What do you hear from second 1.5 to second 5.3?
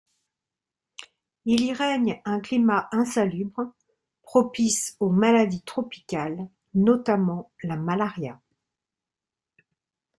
y règne un climat insalubre, propice aux